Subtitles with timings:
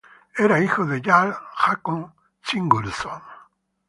[0.35, 2.11] Era hijo del jarl Håkon
[2.41, 3.21] Sigurdsson.